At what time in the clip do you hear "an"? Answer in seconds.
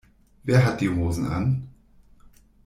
1.27-1.67